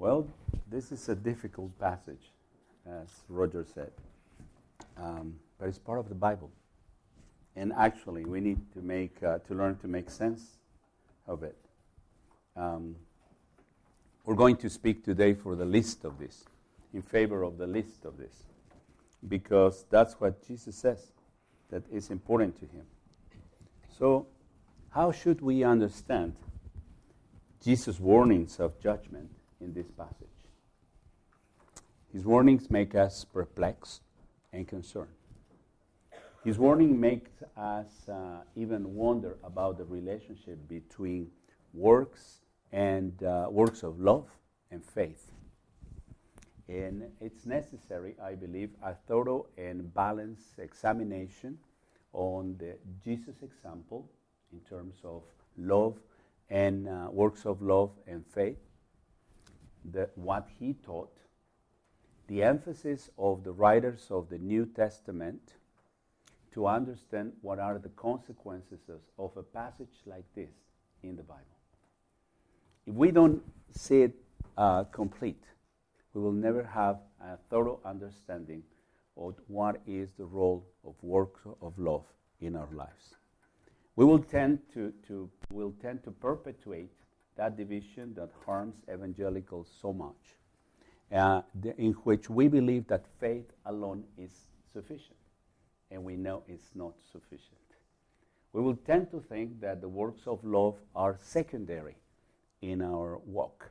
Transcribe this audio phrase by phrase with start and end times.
[0.00, 0.26] Well,
[0.70, 2.32] this is a difficult passage,
[2.86, 3.90] as Roger said,
[4.96, 6.50] um, but it's part of the Bible,
[7.54, 10.56] and actually, we need to make uh, to learn to make sense
[11.26, 11.58] of it.
[12.56, 12.96] Um,
[14.24, 16.46] we're going to speak today for the list of this,
[16.94, 18.44] in favor of the list of this,
[19.28, 21.12] because that's what Jesus says
[21.68, 22.86] that is important to him.
[23.98, 24.28] So,
[24.92, 26.36] how should we understand
[27.62, 30.28] Jesus' warnings of judgment in this passage?
[32.12, 34.02] His warnings make us perplexed
[34.52, 35.10] and concerned.
[36.44, 41.28] His warning makes us uh, even wonder about the relationship between
[41.74, 42.40] works
[42.72, 44.26] and uh, works of love
[44.70, 45.30] and faith.
[46.68, 51.58] And it's necessary, I believe, a thorough and balanced examination
[52.12, 54.08] on the Jesus example
[54.52, 55.22] in terms of
[55.58, 55.96] love
[56.48, 58.58] and uh, works of love and faith,
[59.84, 61.12] the, what he taught,
[62.28, 65.54] the emphasis of the writers of the New Testament
[66.52, 68.80] to understand what are the consequences
[69.18, 70.50] of a passage like this
[71.02, 71.44] in the Bible.
[72.86, 74.14] If we don't see it
[74.56, 75.42] uh, complete,
[76.14, 78.62] we will never have a thorough understanding
[79.16, 82.04] of what is the role of works of love
[82.40, 83.16] in our lives.
[83.96, 86.90] We will tend to, to, will tend to perpetuate
[87.36, 90.36] that division that harms evangelicals so much,
[91.12, 94.30] uh, the, in which we believe that faith alone is
[94.72, 95.16] sufficient,
[95.90, 97.56] and we know it's not sufficient.
[98.52, 101.96] We will tend to think that the works of love are secondary
[102.62, 103.70] in our walk.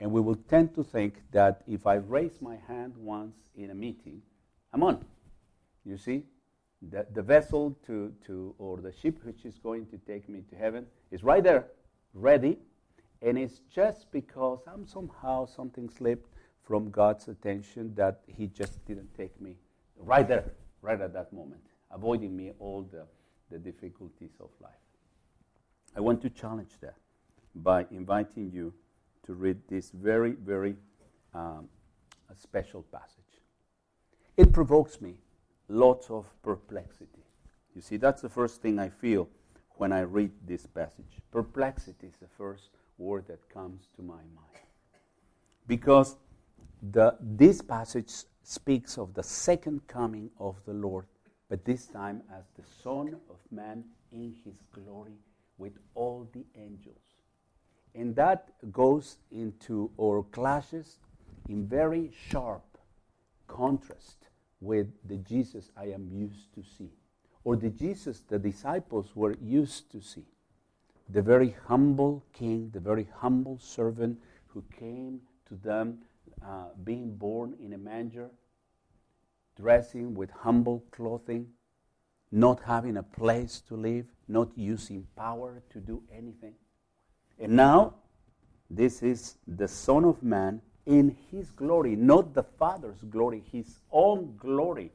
[0.00, 3.74] And we will tend to think that if I raise my hand once in a
[3.74, 4.22] meeting,
[4.72, 5.04] I'm on.
[5.84, 6.24] You see?
[6.90, 10.56] The, the vessel to, to, or the ship which is going to take me to
[10.56, 11.66] heaven is right there,
[12.14, 12.58] ready.
[13.22, 16.30] And it's just because I'm somehow, something slipped
[16.62, 19.56] from God's attention that He just didn't take me
[19.96, 21.60] right there, right at that moment,
[21.90, 23.04] avoiding me all the,
[23.50, 24.72] the difficulties of life.
[25.96, 26.94] I want to challenge that
[27.54, 28.72] by inviting you
[29.26, 30.76] to read this very, very
[31.34, 31.68] um,
[32.34, 33.42] special passage.
[34.36, 35.16] It provokes me
[35.68, 37.24] lots of perplexity.
[37.74, 39.28] You see, that's the first thing I feel
[39.76, 41.20] when I read this passage.
[41.30, 42.70] Perplexity is the first
[43.00, 44.66] word that comes to my mind.
[45.66, 46.16] Because
[46.92, 48.10] the, this passage
[48.42, 51.06] speaks of the second coming of the Lord,
[51.48, 55.18] but this time as the Son of Man in his glory
[55.58, 57.02] with all the angels.
[57.94, 60.98] And that goes into or clashes
[61.48, 62.62] in very sharp
[63.48, 64.28] contrast
[64.60, 66.90] with the Jesus I am used to see,
[67.44, 70.26] or the Jesus the disciples were used to see.
[71.12, 75.98] The very humble king, the very humble servant who came to them
[76.44, 78.30] uh, being born in a manger,
[79.56, 81.48] dressing with humble clothing,
[82.30, 86.54] not having a place to live, not using power to do anything.
[87.40, 87.94] And now,
[88.70, 94.36] this is the Son of Man in his glory, not the Father's glory, his own
[94.36, 94.92] glory,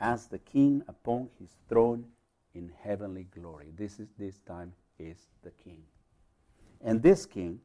[0.00, 2.06] as the King upon his throne
[2.54, 3.72] in heavenly glory.
[3.76, 4.72] This is this time
[5.10, 5.82] is the King.
[6.84, 7.60] And this King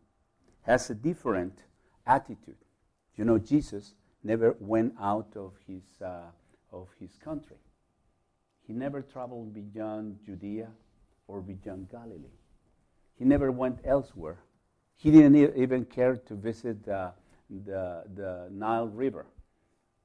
[0.62, 1.58] has a different
[2.06, 2.58] attitude.
[3.16, 6.32] You know, Jesus never went out of his, uh,
[6.72, 7.58] of his country.
[8.68, 10.70] He never traveled beyond Judea
[11.28, 12.38] or beyond Galilee.
[13.18, 14.40] He never went elsewhere.
[14.98, 17.12] He didn't even care to visit uh,
[17.50, 19.28] the, the Nile River,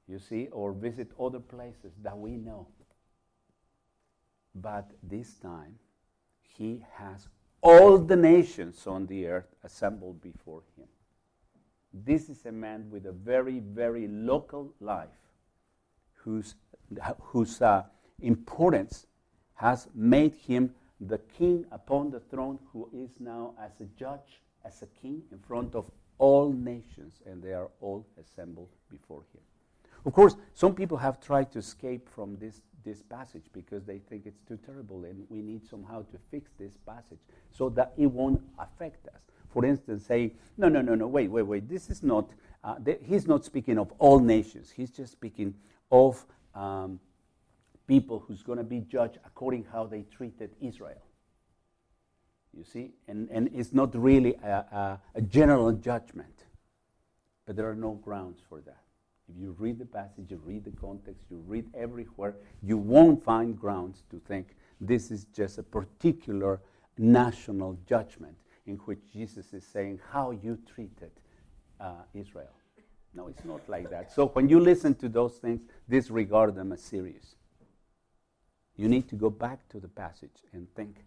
[0.07, 2.67] you see, or visit other places that we know.
[4.55, 5.75] But this time,
[6.57, 7.27] he has
[7.61, 10.87] all the nations on the earth assembled before him.
[11.93, 15.07] This is a man with a very, very local life
[16.15, 16.55] whose,
[17.21, 17.83] whose uh,
[18.21, 19.05] importance
[19.55, 24.81] has made him the king upon the throne who is now as a judge, as
[24.81, 29.41] a king in front of all nations, and they are all assembled before him.
[30.05, 34.25] Of course, some people have tried to escape from this, this passage because they think
[34.25, 37.19] it's too terrible and we need somehow to fix this passage
[37.51, 39.21] so that it won't affect us.
[39.49, 42.31] For instance, say, no, no, no, no, wait, wait, wait, this is not,
[42.63, 45.53] uh, th- he's not speaking of all nations, he's just speaking
[45.91, 46.99] of um,
[47.87, 51.01] people who's going to be judged according how they treated Israel.
[52.55, 56.45] You see, and, and it's not really a, a, a general judgment,
[57.45, 58.82] but there are no grounds for that.
[59.29, 63.57] If you read the passage, you read the context, you read everywhere, you won't find
[63.57, 66.61] grounds to think this is just a particular
[66.97, 68.35] national judgment
[68.65, 71.11] in which Jesus is saying how you treated
[71.79, 72.51] uh, Israel.
[73.13, 74.11] No, it's not like that.
[74.11, 77.35] So when you listen to those things, disregard them as serious.
[78.75, 81.05] You need to go back to the passage and think,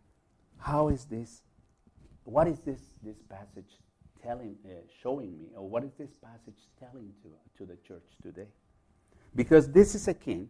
[0.58, 1.42] how is this?
[2.24, 3.78] What is this, this passage
[4.26, 4.70] telling, uh,
[5.02, 5.46] showing me?
[5.56, 7.28] Or what is this passage telling to,
[7.58, 8.48] to the church today?
[9.34, 10.48] Because this is a king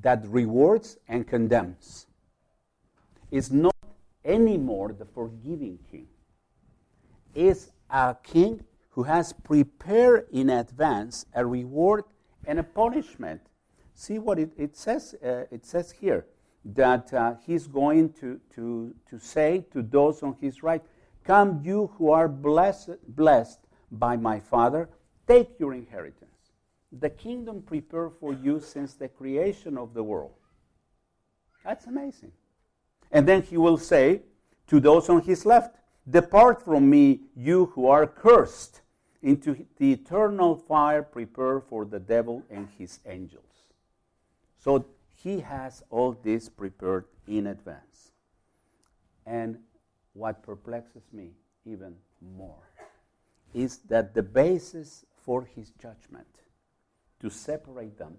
[0.00, 2.06] that rewards and condemns.
[3.30, 3.76] Is not
[4.24, 6.06] anymore the forgiving king.
[7.34, 12.04] Is a king who has prepared in advance a reward
[12.46, 13.40] and a punishment.
[13.94, 15.14] See what it, it says?
[15.22, 16.26] Uh, it says here
[16.64, 20.82] that uh, he's going to, to, to say to those on his right,
[21.24, 23.60] Come, you who are blessed, blessed
[23.90, 24.88] by my Father,
[25.26, 26.30] take your inheritance.
[26.92, 30.34] The kingdom prepared for you since the creation of the world.
[31.64, 32.32] That's amazing.
[33.10, 34.22] And then he will say
[34.68, 35.76] to those on his left,
[36.08, 38.82] Depart from me, you who are cursed,
[39.22, 43.68] into the eternal fire prepared for the devil and his angels.
[44.58, 44.84] So
[45.14, 48.12] he has all this prepared in advance.
[49.24, 49.60] And
[50.14, 51.32] what perplexes me
[51.66, 51.94] even
[52.36, 52.70] more
[53.52, 56.40] is that the basis for his judgment
[57.20, 58.16] to separate them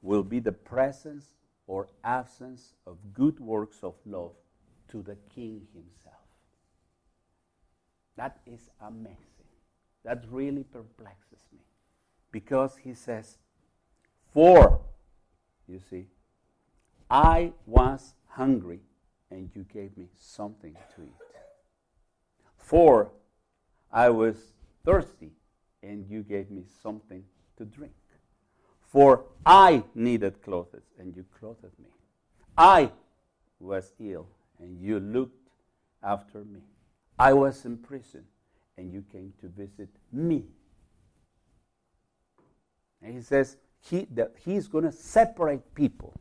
[0.00, 1.34] will be the presence
[1.66, 4.32] or absence of good works of love
[4.88, 6.14] to the king himself.
[8.16, 9.16] That is amazing.
[10.04, 11.60] That really perplexes me.
[12.30, 13.38] Because he says,
[14.32, 14.80] For,
[15.68, 16.06] you see,
[17.10, 18.80] I was hungry
[19.32, 21.12] and you gave me something to eat.
[22.56, 23.10] For,
[23.90, 24.36] I was
[24.84, 25.32] thirsty
[25.82, 27.24] and you gave me something
[27.56, 27.92] to drink.
[28.80, 31.88] For I needed clothes and you clothed me.
[32.56, 32.92] I
[33.58, 34.28] was ill
[34.60, 35.48] and you looked
[36.02, 36.60] after me.
[37.18, 38.24] I was in prison
[38.76, 40.44] and you came to visit me.
[43.00, 46.12] And he says he, that he's going to separate people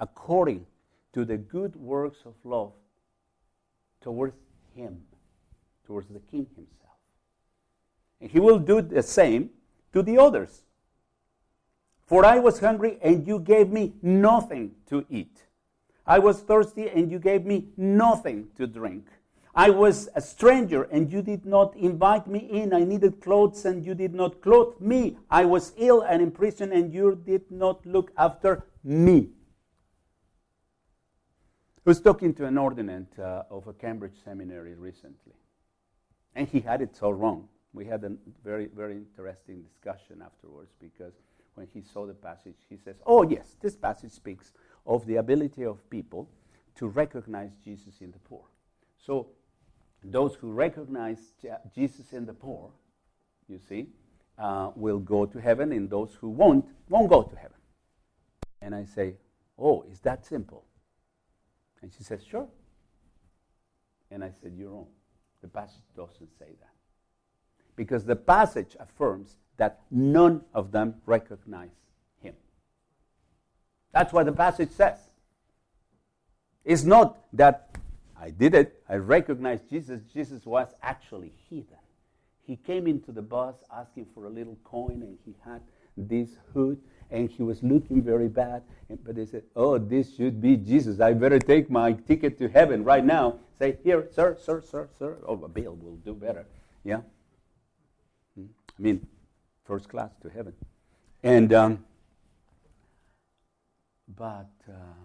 [0.00, 0.66] according
[1.14, 2.72] to the good works of love
[4.02, 4.36] towards
[4.74, 5.02] him,
[5.86, 6.98] towards the king himself.
[8.20, 9.50] And he will do the same
[9.92, 10.62] to the others.
[12.06, 15.44] For I was hungry, and you gave me nothing to eat.
[16.06, 19.06] I was thirsty, and you gave me nothing to drink.
[19.56, 22.74] I was a stranger and you did not invite me in.
[22.74, 25.16] I needed clothes and you did not clothe me.
[25.30, 29.28] I was ill and in prison and you did not look after me.
[31.86, 35.34] I was talking to an ordinand uh, of a Cambridge seminary recently,
[36.34, 37.46] and he had it so wrong.
[37.74, 41.12] We had a very, very interesting discussion afterwards because
[41.56, 44.54] when he saw the passage, he says, Oh, yes, this passage speaks
[44.86, 46.30] of the ability of people
[46.76, 48.44] to recognize Jesus in the poor.
[48.96, 49.28] So
[50.02, 51.18] those who recognize
[51.74, 52.70] Jesus in the poor,
[53.46, 53.88] you see,
[54.38, 57.58] uh, will go to heaven, and those who won't, won't go to heaven.
[58.62, 59.16] And I say,
[59.58, 60.64] Oh, is that simple?
[61.84, 62.48] And she says, Sure.
[64.10, 64.86] And I said, You're wrong.
[65.42, 66.72] The passage doesn't say that.
[67.76, 71.76] Because the passage affirms that none of them recognize
[72.22, 72.32] him.
[73.92, 74.96] That's what the passage says.
[76.64, 77.76] It's not that
[78.18, 78.82] I did it.
[78.88, 80.00] I recognized Jesus.
[80.10, 81.76] Jesus was actually heathen.
[82.46, 85.60] He came into the bus asking for a little coin, and he had
[85.98, 86.80] this hood,
[87.10, 88.62] and he was looking very bad.
[89.04, 91.00] But they said, Oh, this should be Jesus.
[91.00, 93.38] I better take my ticket to heaven right now.
[93.58, 95.18] Say, Here, sir, sir, sir, sir.
[95.26, 96.46] Oh, a bill will do better.
[96.84, 97.00] Yeah?
[98.36, 98.46] Hmm?
[98.78, 99.06] I mean,
[99.64, 100.54] first class to heaven.
[101.22, 101.84] And, um,
[104.16, 105.04] but uh,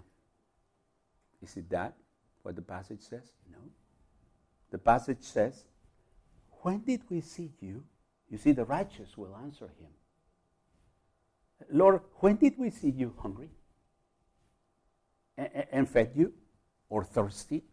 [1.41, 1.94] is it that?
[2.44, 3.32] what the passage says?
[3.51, 3.60] No.
[4.72, 5.65] The passage says,
[6.62, 7.84] When did we see you?
[8.29, 9.89] You see, the righteous will answer him.
[11.72, 13.50] Lord, when did we see you hungry
[15.38, 16.34] and, fed you,
[16.89, 17.63] or thirsty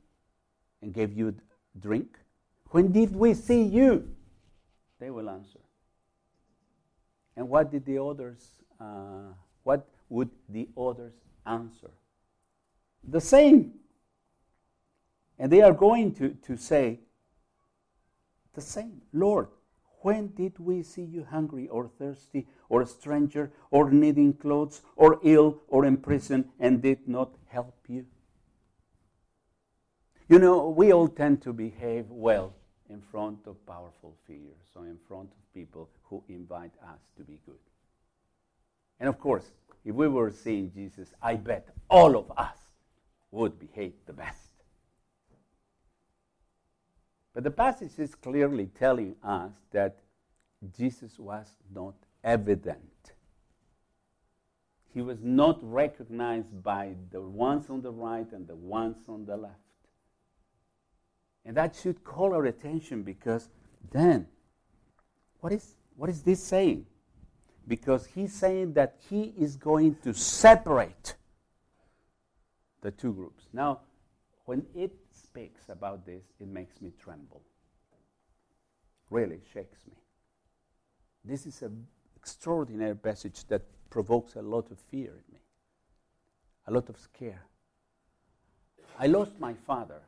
[0.83, 1.35] and gave you
[1.79, 2.19] drink?
[2.71, 4.09] When did we see you?
[4.99, 5.61] They will answer.
[7.37, 8.49] And what did the others,
[8.81, 11.13] uh, what would the others
[11.45, 11.91] answer?
[13.07, 13.75] The same.
[15.39, 17.01] And they are going to, to say
[18.55, 19.49] the same Lord,
[20.07, 25.19] when did we see you hungry or thirsty or a stranger or needing clothes or
[25.25, 28.07] ill or in prison and did not help you?
[30.29, 32.55] You know, we all tend to behave well
[32.89, 37.41] in front of powerful figures or in front of people who invite us to be
[37.45, 37.65] good.
[39.01, 39.51] And of course,
[39.85, 42.59] if we were seeing Jesus, I bet all of us
[43.33, 44.46] would behave the best.
[47.37, 49.99] But the passage is clearly telling us that
[50.75, 51.93] Jesus was not
[52.25, 53.13] evident.
[54.95, 59.37] He was not recognized by the ones on the right and the ones on the
[59.37, 59.55] left.
[61.45, 63.51] And that should call our attention because
[63.93, 64.29] then,
[65.41, 66.87] what is, what is this saying?
[67.69, 71.17] Because he's saying that he is going to separate
[72.81, 73.45] the two groups.
[73.53, 73.81] Now,
[74.47, 74.95] when it
[75.37, 77.43] speaks about this, it makes me tremble.
[79.11, 79.95] Really shakes me.
[81.25, 85.41] This is an extraordinary passage that provokes a lot of fear in me,
[86.67, 87.45] a lot of scare.
[88.99, 90.01] I lost my father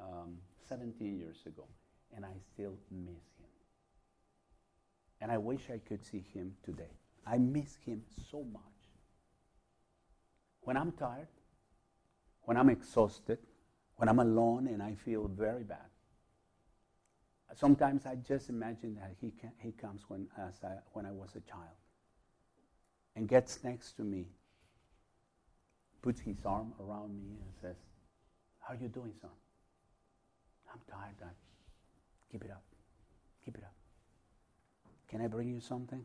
[0.00, 1.66] um, 17 years ago,
[2.14, 3.52] and I still miss him.
[5.20, 6.92] And I wish I could see him today.
[7.26, 8.62] I miss him so much.
[10.62, 11.28] When I'm tired,
[12.42, 13.38] when I'm exhausted,
[13.96, 15.88] when I'm alone and I feel very bad,
[17.54, 21.30] sometimes I just imagine that he, can, he comes when, as I, when I was
[21.36, 21.76] a child
[23.14, 24.26] and gets next to me,
[26.02, 27.76] puts his arm around me and says,
[28.60, 29.30] How are you doing, son?
[30.72, 31.34] I'm tired, Dad.
[32.30, 32.62] Keep it up.
[33.44, 33.72] Keep it up.
[35.08, 36.04] Can I bring you something?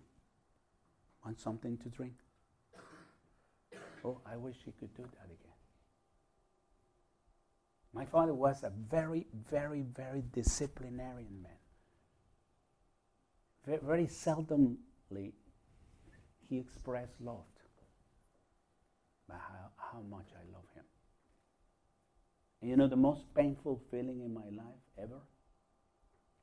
[1.25, 2.13] Want something to drink?
[4.03, 5.50] Oh, I wish he could do that again.
[7.93, 11.51] My father was a very, very, very disciplinarian man.
[13.65, 15.33] Very, very seldomly
[16.49, 17.45] he expressed love.
[19.27, 20.83] But how, how much I love him.
[22.61, 25.21] And you know, the most painful feeling in my life ever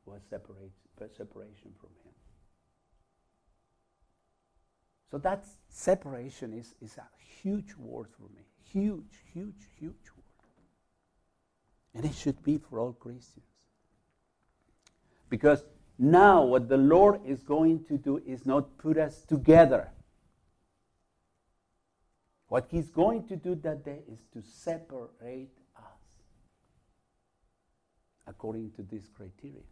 [0.04, 0.72] was separate,
[1.16, 2.12] separation from him.
[5.10, 7.06] So that separation is, is a
[7.42, 8.42] huge word for me.
[8.72, 9.94] Huge, huge, huge.
[11.94, 13.44] And it should be for all Christians.
[15.28, 15.64] Because
[15.98, 19.90] now what the Lord is going to do is not put us together.
[22.48, 25.84] What He's going to do that day is to separate us
[28.26, 29.62] according to this criteria.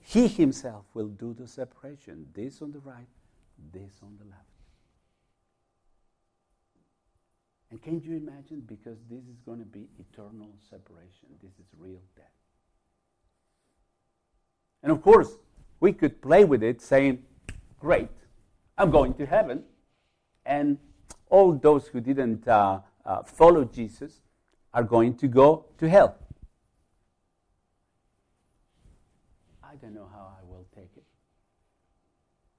[0.00, 3.06] He Himself will do the separation this on the right,
[3.72, 4.49] this on the left.
[7.70, 8.62] And can you imagine?
[8.66, 11.28] Because this is going to be eternal separation.
[11.42, 12.26] This is real death.
[14.82, 15.30] And of course,
[15.78, 17.22] we could play with it saying,
[17.78, 18.08] Great,
[18.76, 19.62] I'm going to heaven.
[20.44, 20.78] And
[21.28, 24.20] all those who didn't uh, uh, follow Jesus
[24.74, 26.16] are going to go to hell.
[29.62, 31.04] I don't know how I will take it.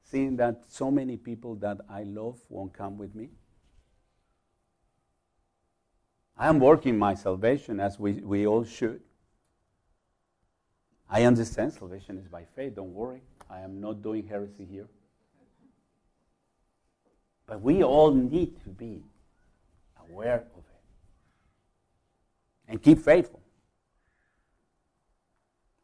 [0.03, 3.29] Seeing that so many people that I love won't come with me.
[6.41, 9.01] I am working my salvation as we, we all should.
[11.07, 12.77] I understand salvation is by faith.
[12.77, 13.21] Don't worry.
[13.48, 14.88] I am not doing heresy here.
[17.45, 19.03] But we all need to be
[20.10, 20.81] aware of it
[22.69, 23.43] and keep faithful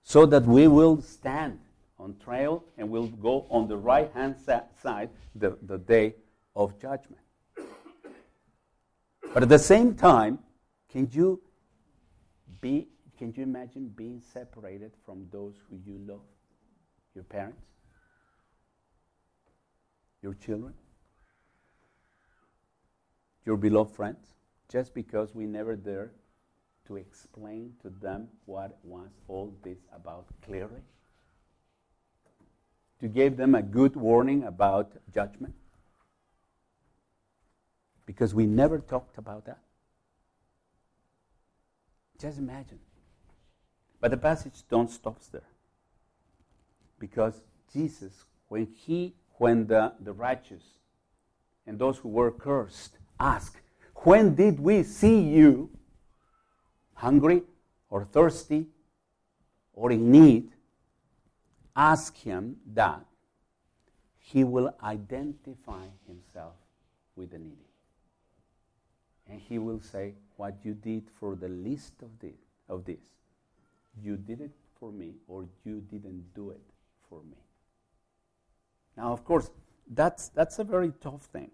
[0.02, 1.60] so that we will stand
[2.00, 4.38] on trial and will go on the right hand
[4.82, 6.16] side the, the day
[6.56, 7.22] of judgment.
[9.36, 10.40] But at the same time,
[10.98, 11.40] can you
[12.60, 12.88] be
[13.20, 16.26] can you imagine being separated from those who you love?
[17.14, 17.62] Your parents?
[20.24, 20.74] Your children?
[23.46, 24.34] Your beloved friends?
[24.70, 26.14] Just because we never dare
[26.88, 30.82] to explain to them what was all this about clearly?
[33.02, 35.54] To give them a good warning about judgment?
[38.08, 39.60] Because we never talked about that.
[42.20, 42.80] Just imagine.
[44.00, 45.42] But the passage don't stop there.
[47.00, 47.42] Because
[47.74, 50.64] Jesus, when he, when the, the righteous
[51.66, 53.60] and those who were cursed ask,
[54.04, 55.70] when did we see you
[56.94, 57.44] hungry
[57.90, 58.68] or thirsty
[59.74, 60.52] or in need?
[61.76, 63.02] Ask him that.
[64.20, 66.56] He will identify himself
[67.16, 67.68] with the needy.
[69.30, 73.04] And he will say, What you did for the least of this, of this,
[74.02, 76.64] you did it for me, or you didn't do it
[77.10, 77.38] for me.
[78.96, 79.50] Now, of course,
[79.90, 81.52] that's, that's a very tough thing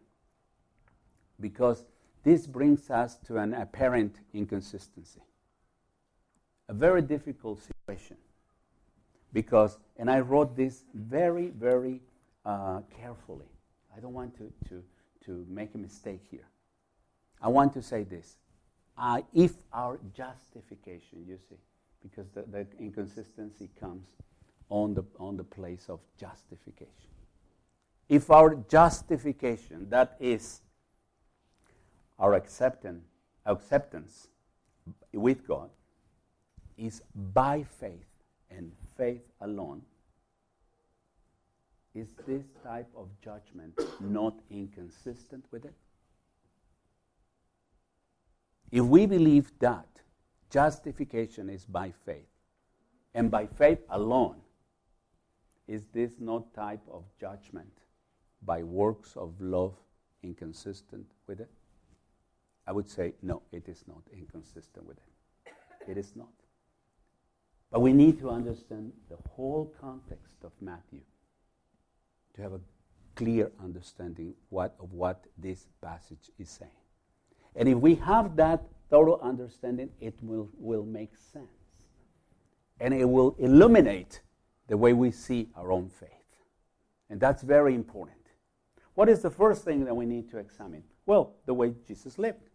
[1.40, 1.84] because
[2.24, 5.22] this brings us to an apparent inconsistency.
[6.70, 8.18] A very difficult situation.
[9.34, 12.02] Because, and I wrote this very, very
[12.46, 13.48] uh, carefully.
[13.96, 14.84] I don't want to, to,
[15.26, 16.48] to make a mistake here.
[17.44, 18.38] I want to say this.
[18.98, 21.58] Uh, if our justification, you see,
[22.02, 24.08] because the, the inconsistency comes
[24.70, 27.10] on the, on the place of justification.
[28.08, 30.62] If our justification, that is
[32.18, 33.04] our acceptance,
[33.46, 34.30] acceptance
[35.14, 35.70] with God,
[36.78, 37.02] is
[37.34, 38.08] by faith
[38.50, 39.82] and faith alone,
[41.94, 45.74] is this type of judgment not inconsistent with it?
[48.74, 49.86] If we believe that
[50.50, 52.26] justification is by faith,
[53.14, 54.38] and by faith alone,
[55.68, 57.72] is this not type of judgment
[58.42, 59.76] by works of love
[60.24, 61.52] inconsistent with it?
[62.66, 65.92] I would say no, it is not inconsistent with it.
[65.92, 66.34] It is not.
[67.70, 71.02] But we need to understand the whole context of Matthew
[72.34, 72.60] to have a
[73.16, 76.83] clear understanding what, of what this passage is saying.
[77.56, 81.48] And if we have that thorough understanding, it will, will make sense.
[82.80, 84.22] And it will illuminate
[84.68, 86.10] the way we see our own faith.
[87.10, 88.18] And that's very important.
[88.96, 90.84] What is the first thing that we need to examine?
[91.06, 92.50] Well, the way Jesus lived,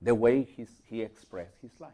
[0.00, 0.46] the way
[0.86, 1.92] he expressed his life.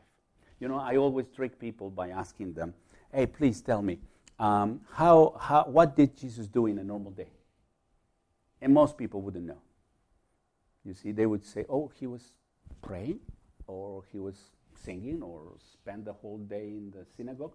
[0.61, 2.75] You know, I always trick people by asking them,
[3.13, 3.99] hey, please tell me,
[4.39, 7.33] um, how, how, what did Jesus do in a normal day?
[8.61, 9.61] And most people wouldn't know.
[10.85, 12.33] You see, they would say, oh, he was
[12.83, 13.21] praying,
[13.67, 14.37] or he was
[14.75, 15.41] singing, or
[15.73, 17.55] spent the whole day in the synagogue.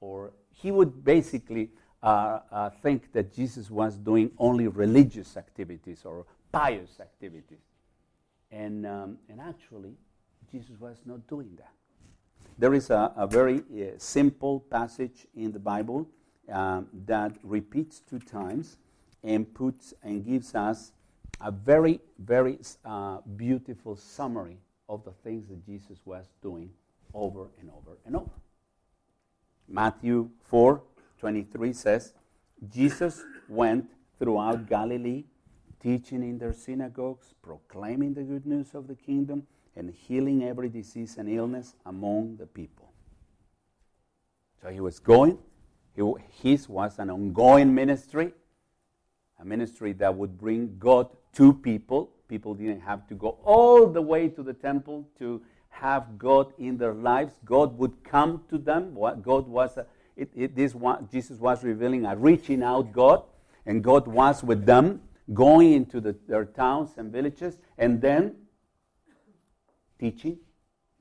[0.00, 1.70] Or he would basically
[2.02, 7.62] uh, uh, think that Jesus was doing only religious activities or pious activities.
[8.50, 9.94] And, um, and actually,
[10.50, 11.72] Jesus was not doing that.
[12.58, 16.08] There is a, a very uh, simple passage in the Bible
[16.50, 18.76] um, that repeats two times
[19.22, 20.92] and puts and gives us
[21.42, 24.58] a very, very uh, beautiful summary
[24.88, 26.70] of the things that Jesus was doing
[27.12, 28.30] over and over and over.
[29.68, 30.82] Matthew 4
[31.18, 32.14] 23 says,
[32.68, 35.24] Jesus went throughout Galilee,
[35.80, 39.44] teaching in their synagogues, proclaiming the good news of the kingdom,
[39.76, 42.92] and healing every disease and illness among the people.
[44.60, 45.38] So he was going.
[45.94, 46.02] He,
[46.42, 48.32] his was an ongoing ministry,
[49.42, 52.10] a ministry that would bring God to people.
[52.28, 56.78] People didn't have to go all the way to the temple to have God in
[56.78, 57.34] their lives.
[57.44, 58.94] God would come to them.
[58.94, 63.24] God was, a, it, it, this one, Jesus was revealing a reaching out God,
[63.66, 65.02] and God was with them,
[65.34, 68.36] going into the, their towns and villages, and then
[69.98, 70.38] teaching,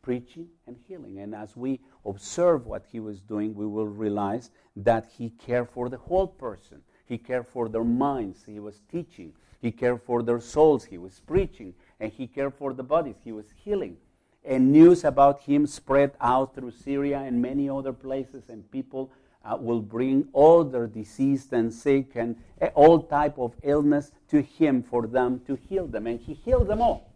[0.01, 1.19] preaching, and healing.
[1.19, 5.89] And as we observe what he was doing, we will realize that he cared for
[5.89, 6.81] the whole person.
[7.11, 8.45] He cared for their minds.
[8.45, 9.33] He was teaching.
[9.61, 10.85] He cared for their souls.
[10.85, 11.73] He was preaching.
[11.99, 13.17] And he cared for the bodies.
[13.21, 13.97] He was healing.
[14.45, 19.11] And news about him spread out through Syria and many other places, and people
[19.43, 24.41] uh, will bring all their diseased and sick and uh, all type of illness to
[24.41, 26.07] him for them to heal them.
[26.07, 27.11] And he healed them all.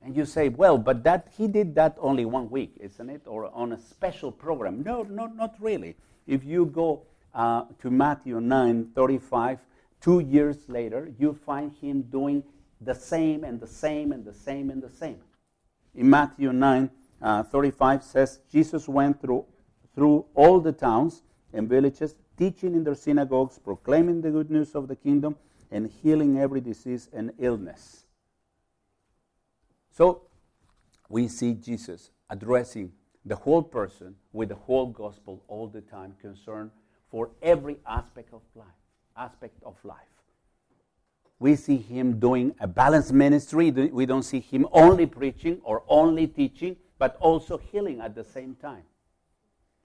[0.00, 3.26] And you say, well, but that he did that only one week, isn't it?
[3.26, 4.82] Or on a special program.
[4.82, 5.94] No, no, not really.
[6.26, 7.02] If you go
[7.38, 9.60] uh, to Matthew 9 35,
[10.00, 12.42] two years later, you find him doing
[12.80, 15.20] the same and the same and the same and the same.
[15.94, 16.90] In Matthew 9
[17.22, 19.44] uh, 35 says, Jesus went through,
[19.94, 21.22] through all the towns
[21.52, 25.36] and villages, teaching in their synagogues, proclaiming the good news of the kingdom,
[25.70, 28.04] and healing every disease and illness.
[29.92, 30.22] So
[31.08, 32.92] we see Jesus addressing
[33.24, 36.70] the whole person with the whole gospel all the time, concerned
[37.10, 38.66] for every aspect of life.
[39.16, 39.96] Aspect of life.
[41.40, 43.70] We see him doing a balanced ministry.
[43.70, 48.56] We don't see him only preaching or only teaching, but also healing at the same
[48.56, 48.82] time.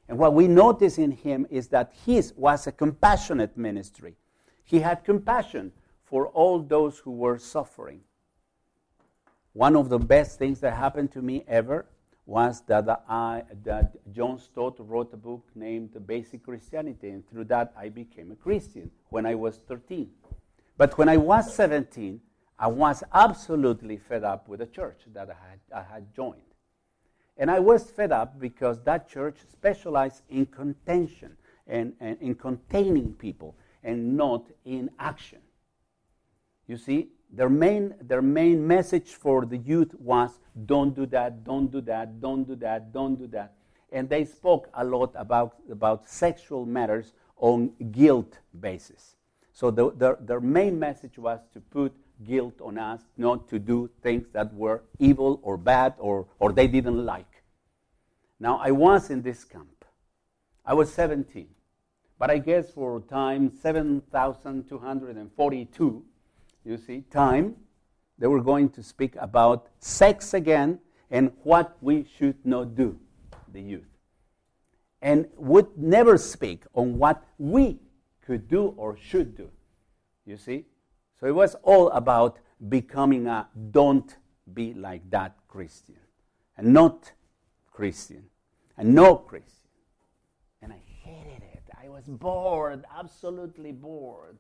[0.10, 4.16] And what we notice in him is that his was a compassionate ministry.
[4.64, 5.72] He had compassion
[6.04, 8.02] for all those who were suffering.
[9.54, 11.86] One of the best things that happened to me ever
[12.26, 17.74] was that, I, that John Stott wrote a book named Basic Christianity, and through that
[17.78, 20.10] I became a Christian when I was 13.
[20.78, 22.22] But when I was 17,
[22.58, 26.42] I was absolutely fed up with the church that I had, I had joined.
[27.38, 31.36] And I was fed up because that church specialized in contention
[31.68, 35.40] and, and in containing people and not in action.
[36.68, 41.70] You see, their main, their main message for the youth was don't do that, don't
[41.72, 43.56] do that, don't do that, don't do that.
[43.92, 49.16] And they spoke a lot about, about sexual matters on guilt basis.
[49.52, 51.92] So the, the, their main message was to put
[52.24, 56.68] guilt on us not to do things that were evil or bad or, or they
[56.68, 57.42] didn't like.
[58.40, 59.86] Now, I was in this camp.
[60.66, 61.48] I was 17.
[62.20, 66.06] But I guess for time 7,242,
[66.66, 67.56] you see, time,
[68.18, 72.98] they were going to speak about sex again and what we should not do,
[73.52, 73.90] the youth.
[75.02, 77.80] And would never speak on what we
[78.26, 79.50] could do or should do.
[80.26, 80.66] You see?
[81.20, 84.16] So it was all about becoming a don't
[84.54, 85.98] be like that Christian.
[86.58, 87.12] And not
[87.72, 88.24] Christian.
[88.78, 89.52] And no Christian.
[90.62, 91.64] And I hated it.
[91.82, 94.40] I was bored, absolutely bored.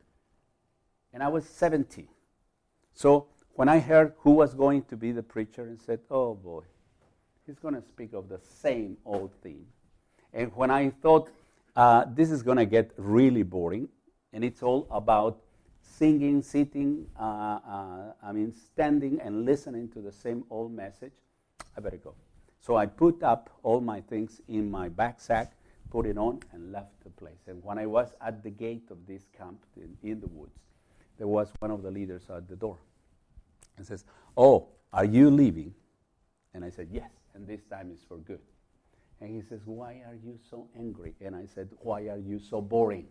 [1.14, 2.08] And I was 70.
[2.94, 6.64] So when I heard who was going to be the preacher and said, oh boy,
[7.46, 9.66] he's going to speak of the same old theme.
[10.34, 11.30] And when I thought
[11.76, 13.88] uh, this is going to get really boring,
[14.34, 15.40] and it's all about
[15.82, 21.14] singing, sitting, uh, uh, I mean, standing and listening to the same old message,
[21.78, 22.16] I better go.
[22.60, 25.50] So I put up all my things in my backpack,
[25.92, 27.48] put it on, and left the place.
[27.48, 30.58] And when I was at the gate of this camp in, in the woods,
[31.18, 32.78] there was one of the leaders at the door
[33.78, 34.06] and says,
[34.38, 35.74] Oh, are you leaving?
[36.54, 38.40] And I said, Yes, and this time is for good.
[39.22, 41.16] And he says, Why are you so angry?
[41.22, 43.08] And I said, Why are you so boring?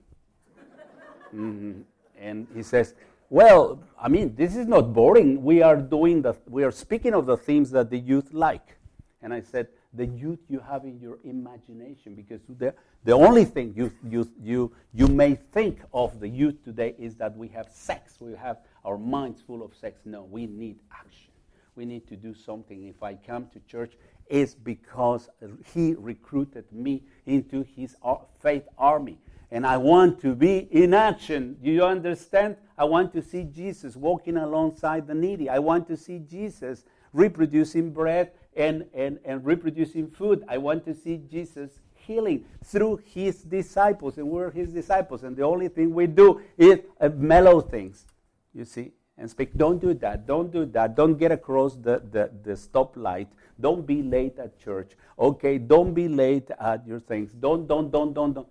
[1.34, 1.80] mm-hmm.
[2.18, 2.94] And he says,
[3.30, 5.42] Well, I mean, this is not boring.
[5.42, 8.76] We are doing the, we are speaking of the themes that the youth like.
[9.22, 12.74] And I said, The youth you have in your imagination, because the,
[13.04, 17.36] the only thing you, you, you, you may think of the youth today is that
[17.36, 20.00] we have sex, we have our minds full of sex.
[20.04, 21.30] No, we need action.
[21.76, 22.86] We need to do something.
[22.86, 23.92] If I come to church,
[24.26, 25.28] it's because
[25.74, 29.18] he recruited me into his uh, faith army.
[29.50, 31.58] And I want to be in action.
[31.62, 32.56] Do you understand?
[32.78, 35.50] I want to see Jesus walking alongside the needy.
[35.50, 40.44] I want to see Jesus reproducing bread and, and, and reproducing food.
[40.48, 45.22] I want to see Jesus healing through his disciples, and we're his disciples.
[45.22, 48.06] And the only thing we do is uh, mellow things,
[48.54, 49.56] you see, and speak.
[49.56, 50.26] Don't do that.
[50.26, 50.96] Don't do that.
[50.96, 53.28] Don't get across the, the, the stoplight.
[53.60, 54.92] Don't be late at church.
[55.18, 57.32] Okay, don't be late at your things.
[57.32, 58.48] Don't, don't, don't, don't, don't.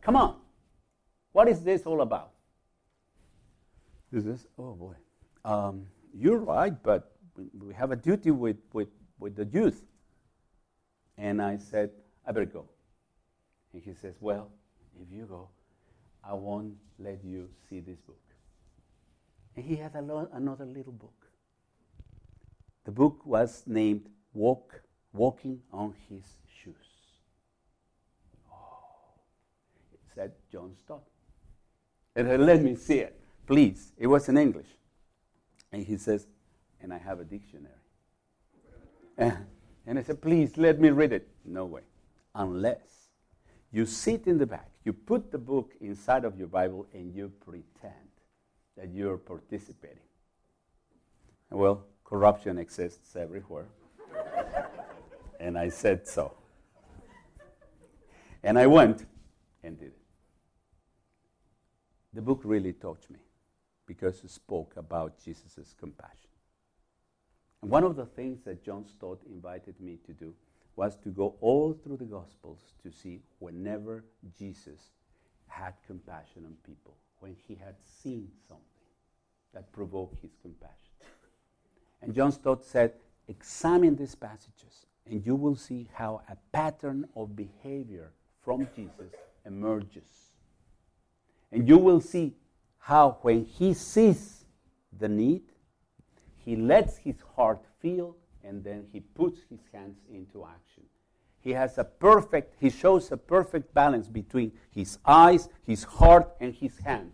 [0.00, 0.36] Come on.
[1.32, 2.32] What is this all about?
[4.12, 4.46] Is this?
[4.58, 4.94] Oh boy.
[5.44, 9.82] Um, you're right, but we have a duty with, with, with the youth.
[11.16, 11.90] And I said,
[12.26, 12.66] I better go.
[13.72, 14.50] And he says, Well,
[15.00, 15.48] if you go,
[16.22, 18.20] I won't let you see this book.
[19.56, 21.26] And he had lo- another little book.
[22.84, 24.80] The book was named Walk,
[25.12, 26.24] Walking on His
[26.62, 26.74] Shoes.
[28.50, 29.20] Oh,
[29.92, 31.02] it said John Stott.
[32.14, 33.92] And he let me see it, please.
[33.98, 34.68] It was in English.
[35.72, 36.26] And he says,
[36.80, 37.74] and I have a dictionary.
[39.18, 41.28] And I said, please let me read it.
[41.44, 41.82] No way.
[42.34, 43.08] Unless
[43.72, 47.32] you sit in the back, you put the book inside of your Bible, and you
[47.44, 47.94] pretend
[48.76, 49.98] that you're participating.
[51.50, 53.66] Well, corruption exists everywhere.
[55.40, 56.34] and I said so.
[58.42, 59.04] And I went
[59.64, 59.98] and did it.
[62.12, 63.18] The book really touched me
[63.86, 66.27] because it spoke about Jesus' compassion.
[67.60, 70.34] One of the things that John Stott invited me to do
[70.76, 74.04] was to go all through the Gospels to see whenever
[74.38, 74.92] Jesus
[75.48, 78.64] had compassion on people, when he had seen something
[79.52, 80.92] that provoked his compassion.
[82.00, 82.92] And John Stott said,
[83.26, 88.12] examine these passages, and you will see how a pattern of behavior
[88.44, 89.12] from Jesus
[89.44, 90.30] emerges.
[91.50, 92.34] And you will see
[92.78, 94.44] how, when he sees
[94.96, 95.42] the need,
[96.48, 100.82] he lets his heart feel and then he puts his hands into action.
[101.42, 106.54] He has a perfect, he shows a perfect balance between his eyes, his heart, and
[106.54, 107.12] his hands.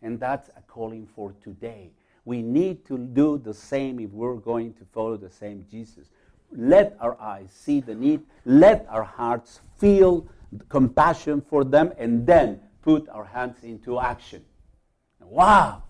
[0.00, 1.90] And that's a calling for today.
[2.24, 6.08] We need to do the same if we're going to follow the same Jesus.
[6.50, 10.26] Let our eyes see the need, let our hearts feel
[10.70, 14.42] compassion for them, and then put our hands into action.
[15.20, 15.82] Wow!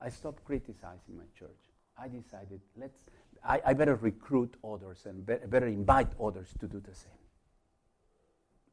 [0.00, 1.56] I stopped criticizing my church.
[1.98, 2.98] I decided, let's,
[3.44, 7.12] I, I better recruit others and be, better invite others to do the same.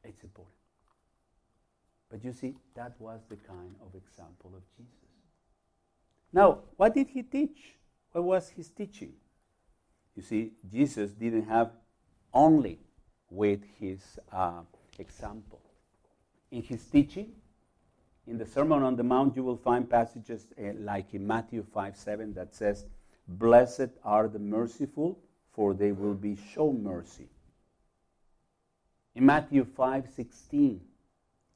[0.04, 0.54] It's important.
[2.10, 4.92] But you see, that was the kind of example of Jesus.
[6.32, 7.76] Now, what did he teach?
[8.12, 9.14] What was his teaching?
[10.14, 11.70] You see, Jesus didn't have
[12.32, 12.78] only
[13.30, 14.60] with his uh,
[14.98, 15.60] example.
[16.50, 17.32] In his teaching,
[18.26, 21.96] in the Sermon on the Mount, you will find passages uh, like in Matthew 5
[21.96, 22.86] 7 that says,
[23.28, 25.18] Blessed are the merciful,
[25.52, 27.28] for they will be shown mercy.
[29.14, 30.80] In Matthew 5 16,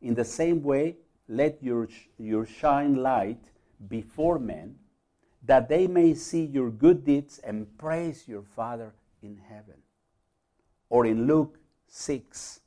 [0.03, 0.97] in the same way,
[1.29, 3.51] let your, your shine light
[3.89, 4.77] before men,
[5.45, 9.75] that they may see your good deeds and praise your Father in heaven.
[10.91, 12.61] Or in Luke 6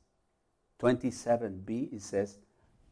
[0.80, 2.38] 27b, it says,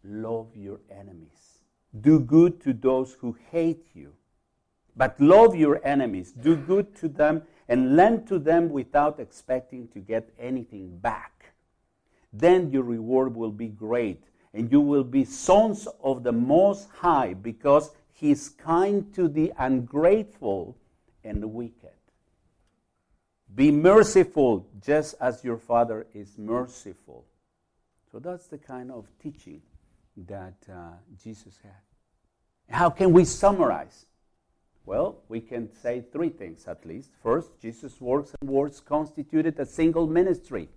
[0.05, 1.61] Love your enemies.
[2.01, 4.13] Do good to those who hate you.
[4.97, 6.33] But love your enemies.
[6.33, 11.53] Do good to them and lend to them without expecting to get anything back.
[12.33, 14.23] Then your reward will be great,
[14.55, 19.53] and you will be sons of the Most High, because He is kind to the
[19.59, 20.77] ungrateful
[21.25, 21.91] and the wicked.
[23.55, 27.25] Be merciful, just as your Father is merciful.
[28.13, 29.63] So that's the kind of teaching
[30.27, 32.75] that uh, Jesus had.
[32.75, 34.07] How can we summarize?
[34.87, 37.11] Well, we can say three things at least.
[37.23, 40.69] First, Jesus' works and words constituted a single ministry.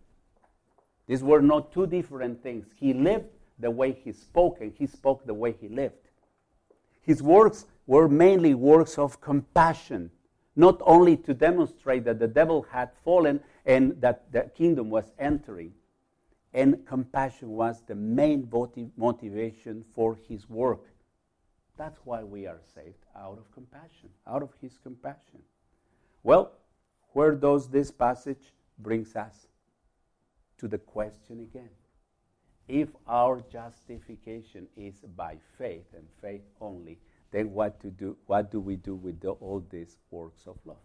[1.08, 2.68] These were not two different things.
[2.76, 3.26] He lived
[3.60, 5.96] the way he spoke, and he spoke the way he lived.
[7.02, 10.12] His works were mainly works of compassion,
[10.56, 15.74] not only to demonstrate that the devil had fallen and that the kingdom was entering,
[16.54, 18.48] and compassion was the main
[18.96, 20.86] motivation for his work.
[21.78, 25.42] That's why we are saved out of compassion, out of his compassion.
[26.22, 26.52] Well,
[27.14, 29.48] where does this passage brings us?
[30.60, 31.70] To the question again.
[32.68, 37.00] If our justification is by faith and faith only,
[37.32, 40.78] then what to do what do we do with the, all these works of love?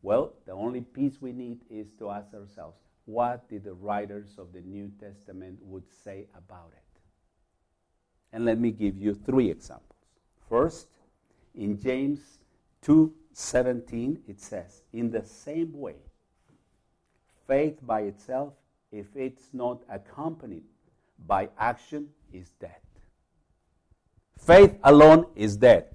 [0.00, 4.52] Well, the only piece we need is to ask ourselves, what did the writers of
[4.52, 7.00] the New Testament would say about it?
[8.32, 9.88] And let me give you three examples.
[10.48, 10.88] First,
[11.54, 12.38] in James
[12.82, 15.96] 2:17 it says, "In the same way,
[17.46, 18.54] faith by itself,
[18.90, 20.64] if it's not accompanied
[21.18, 22.80] by action, is dead."
[24.36, 25.94] Faith alone is dead.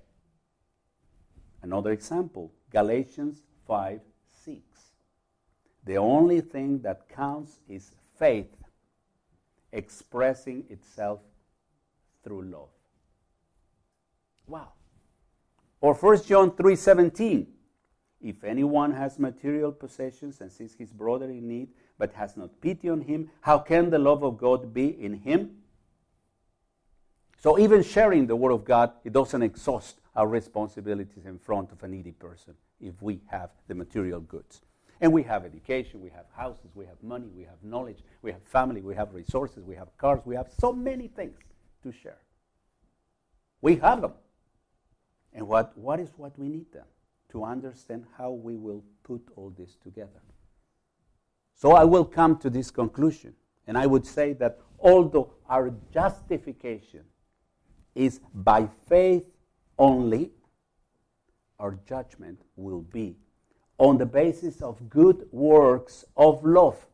[1.61, 4.01] Another example, Galatians 5
[5.87, 8.49] the only thing that counts is faith
[9.71, 11.21] expressing itself
[12.23, 12.69] through love.
[14.47, 14.73] Wow.
[15.81, 17.47] Or 1 John 3:17.
[18.19, 22.89] If anyone has material possessions and sees his brother in need but has not pity
[22.89, 25.63] on him, how can the love of God be in him?
[27.37, 31.83] So even sharing the word of God, it doesn't exhaust our responsibilities in front of
[31.83, 34.61] a needy person if we have the material goods.
[34.99, 38.41] And we have education, we have houses, we have money, we have knowledge, we have
[38.43, 41.37] family, we have resources, we have cars, we have so many things
[41.83, 42.17] to share.
[43.61, 44.13] We have them.
[45.33, 46.83] And what, what is what we need then?
[47.31, 50.21] To understand how we will put all this together.
[51.55, 53.33] So I will come to this conclusion.
[53.67, 57.03] And I would say that although our justification
[57.93, 59.27] is by faith
[59.77, 60.31] only,
[61.59, 63.17] our judgment will be
[63.77, 66.85] on the basis of good works of love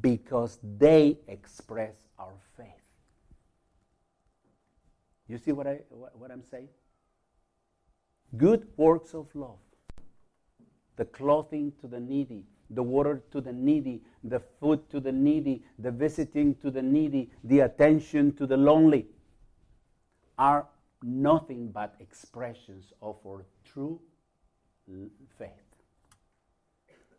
[0.00, 2.66] because they express our faith.
[5.26, 6.68] You see what, I, what, I'm saying?
[8.36, 9.58] Good works of love.
[10.96, 15.64] The clothing to the needy, the water to the needy, the food to the needy,
[15.78, 19.06] the visiting to the needy, the attention to the lonely
[20.38, 20.66] are
[21.02, 24.00] nothing but expressions of our true
[25.38, 25.67] faith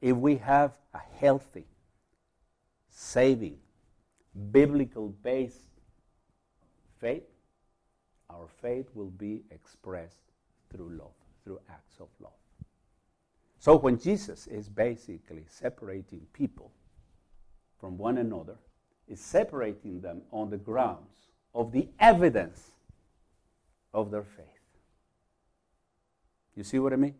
[0.02, 1.66] if we have a healthy,
[2.90, 3.58] saving,
[4.52, 5.70] biblical based
[7.00, 7.24] faith,
[8.30, 10.22] our faith will be expressed
[10.72, 11.12] through love,
[11.44, 12.32] through acts of love.
[13.60, 16.72] So when Jesus is basically separating people
[17.80, 18.56] from one another,
[19.08, 22.72] is separating them on the grounds of the evidence
[23.94, 24.46] of their faith.
[26.56, 27.16] You see what I mean?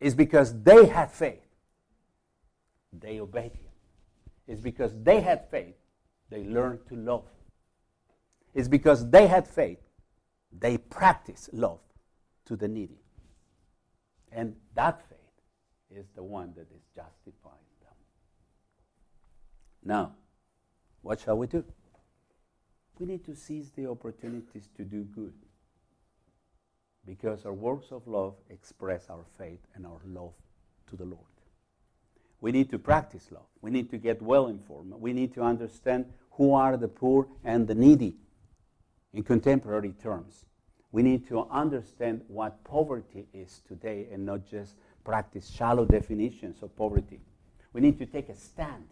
[0.00, 1.43] It's because they had faith
[3.00, 3.72] they obeyed him.
[4.46, 5.74] It's because they had faith,
[6.30, 7.24] they learned to love.
[8.54, 9.78] It's because they had faith,
[10.56, 11.80] they practiced love
[12.46, 13.00] to the needy.
[14.30, 15.18] And that faith
[15.98, 17.94] is the one that is justifying them.
[19.84, 20.12] Now,
[21.02, 21.64] what shall we do?
[22.98, 25.34] We need to seize the opportunities to do good
[27.06, 30.32] because our works of love express our faith and our love
[30.88, 31.33] to the Lord.
[32.44, 33.46] We need to practice love.
[33.62, 34.92] We need to get well informed.
[34.92, 38.16] We need to understand who are the poor and the needy
[39.14, 40.44] in contemporary terms.
[40.92, 46.76] We need to understand what poverty is today and not just practice shallow definitions of
[46.76, 47.20] poverty.
[47.72, 48.88] We need to take a stand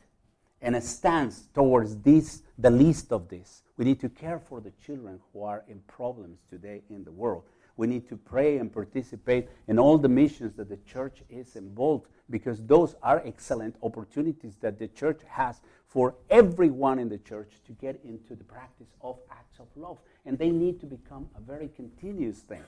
[0.63, 3.65] and a stance towards this, the least of this.
[3.77, 7.43] We need to care for the children who are in problems today in the world.
[7.77, 12.07] We need to pray and participate in all the missions that the church is involved
[12.31, 17.73] because those are excellent opportunities that the church has for everyone in the church to
[17.73, 19.99] get into the practice of acts of love.
[20.25, 22.65] And they need to become a very continuous thing.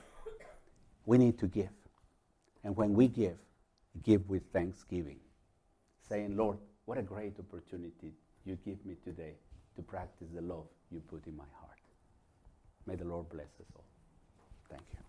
[1.05, 1.69] We need to give.
[2.63, 3.37] And when we give,
[4.03, 5.19] give with thanksgiving,
[6.09, 8.13] saying, Lord, what a great opportunity
[8.43, 9.33] you give me today
[9.75, 11.79] to practice the love you put in my heart.
[12.85, 13.94] May the Lord bless us all.
[14.69, 15.04] Thank you.